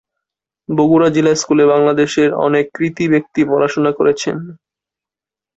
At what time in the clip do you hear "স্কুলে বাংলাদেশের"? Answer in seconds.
1.35-2.29